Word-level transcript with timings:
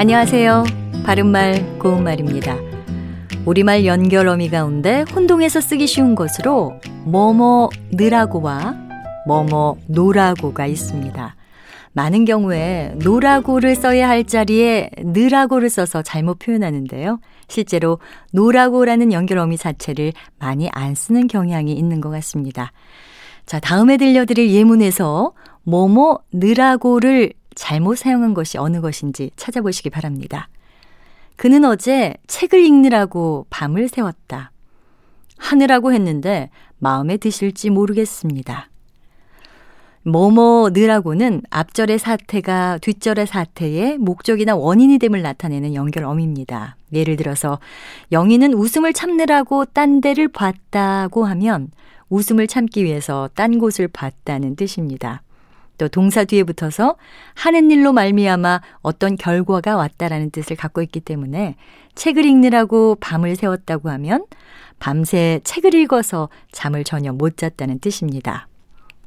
안녕하세요. 0.00 0.62
바른말 1.04 1.80
고운말입니다. 1.80 2.56
우리말 3.44 3.84
연결 3.84 4.28
어미 4.28 4.48
가운데 4.48 5.04
혼동해서 5.12 5.60
쓰기 5.60 5.88
쉬운 5.88 6.14
것으로 6.14 6.80
뭐뭐 7.04 7.70
느라고와 7.90 8.76
뭐뭐 9.26 9.78
노라고가 9.88 10.66
있습니다. 10.66 11.34
많은 11.94 12.26
경우에 12.26 12.94
노라고를 13.02 13.74
써야 13.74 14.08
할 14.08 14.22
자리에 14.22 14.88
느라고를 14.98 15.68
써서 15.68 16.00
잘못 16.02 16.38
표현하는데요. 16.38 17.18
실제로 17.48 17.98
노라고라는 18.32 19.12
연결 19.12 19.38
어미 19.38 19.56
자체를 19.56 20.12
많이 20.38 20.68
안 20.74 20.94
쓰는 20.94 21.26
경향이 21.26 21.72
있는 21.72 22.00
것 22.00 22.08
같습니다. 22.10 22.70
자, 23.46 23.58
다음에 23.58 23.96
들려드릴 23.96 24.50
예문에서 24.50 25.32
뭐뭐 25.64 26.20
느라고를 26.32 27.32
잘못 27.58 27.98
사용한 27.98 28.34
것이 28.34 28.56
어느 28.56 28.80
것인지 28.80 29.32
찾아보시기 29.36 29.90
바랍니다. 29.90 30.48
그는 31.36 31.64
어제 31.64 32.14
책을 32.28 32.64
읽느라고 32.64 33.46
밤을 33.50 33.88
새웠다. 33.88 34.52
하느라고 35.36 35.92
했는데 35.92 36.50
마음에 36.78 37.16
드실지 37.16 37.70
모르겠습니다. 37.70 38.70
뭐뭐 40.04 40.70
느라고는 40.70 41.42
앞절의 41.50 41.98
사태가 41.98 42.78
뒷절의 42.78 43.26
사태의 43.26 43.98
목적이나 43.98 44.54
원인이 44.56 44.98
됨을 44.98 45.22
나타내는 45.22 45.74
연결어입니다. 45.74 46.76
예를 46.92 47.16
들어서 47.16 47.58
영희는 48.12 48.54
웃음을 48.54 48.92
참느라고 48.92 49.64
딴 49.66 50.00
데를 50.00 50.28
봤다고 50.28 51.24
하면 51.26 51.70
웃음을 52.08 52.46
참기 52.46 52.84
위해서 52.84 53.28
딴 53.34 53.58
곳을 53.58 53.88
봤다는 53.88 54.54
뜻입니다. 54.56 55.22
또 55.78 55.88
동사 55.88 56.24
뒤에 56.24 56.42
붙어서 56.42 56.96
하는 57.34 57.70
일로 57.70 57.92
말미암아 57.92 58.60
어떤 58.82 59.16
결과가 59.16 59.76
왔다라는 59.76 60.30
뜻을 60.30 60.56
갖고 60.56 60.82
있기 60.82 61.00
때문에 61.00 61.56
책을 61.94 62.24
읽느라고 62.24 62.96
밤을 63.00 63.36
새웠다고 63.36 63.88
하면 63.90 64.24
밤새 64.78 65.40
책을 65.44 65.74
읽어서 65.74 66.28
잠을 66.52 66.84
전혀 66.84 67.12
못 67.12 67.36
잤다는 67.36 67.78
뜻입니다. 67.78 68.48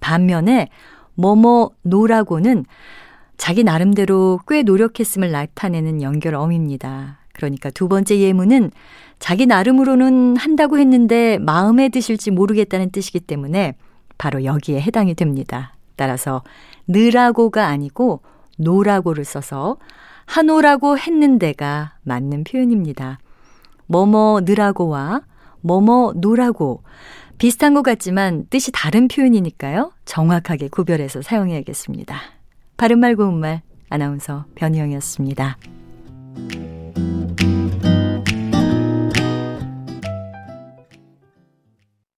반면에 0.00 0.68
뭐뭐 1.14 1.70
노라고는 1.82 2.64
자기 3.36 3.64
나름대로 3.64 4.40
꽤 4.48 4.62
노력했음을 4.62 5.30
나타내는 5.30 6.02
연결어입니다. 6.02 7.18
그러니까 7.32 7.70
두 7.70 7.88
번째 7.88 8.18
예문은 8.18 8.70
자기 9.18 9.46
나름으로는 9.46 10.36
한다고 10.36 10.78
했는데 10.78 11.38
마음에 11.38 11.88
드실지 11.88 12.30
모르겠다는 12.30 12.90
뜻이기 12.90 13.20
때문에 13.20 13.74
바로 14.18 14.44
여기에 14.44 14.80
해당이 14.80 15.14
됩니다. 15.14 15.75
따라서 15.96 16.42
느라고가 16.86 17.66
아니고 17.66 18.20
노라고를 18.58 19.24
써서 19.24 19.76
하노라고 20.26 20.98
했는데가 20.98 21.94
맞는 22.02 22.44
표현입니다. 22.44 23.18
뭐뭐 23.86 24.40
느라고와 24.42 25.22
뭐뭐 25.60 26.14
노라고 26.16 26.82
비슷한 27.38 27.74
것 27.74 27.82
같지만 27.82 28.46
뜻이 28.48 28.72
다른 28.72 29.08
표현이니까요. 29.08 29.92
정확하게 30.04 30.68
구별해서 30.68 31.22
사용해야겠습니다. 31.22 32.16
바른말 32.76 33.16
고운말 33.16 33.62
아나운서 33.90 34.46
변희영이었습니다. 34.54 35.75